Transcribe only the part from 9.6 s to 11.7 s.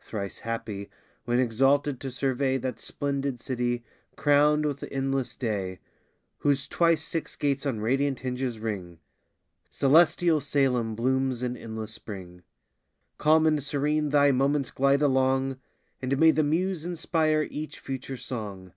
Celestial Salem blooms in